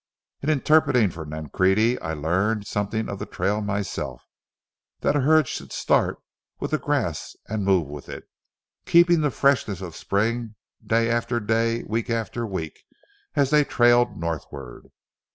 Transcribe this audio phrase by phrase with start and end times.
[0.41, 4.23] In interpreting for Nancrede, I learned something of the trail myself:
[5.01, 6.17] that a herd should start
[6.59, 8.27] with the grass and move with it,
[8.87, 12.81] keeping the freshness of spring, day after day and week after week,
[13.35, 14.87] as they trailed northward.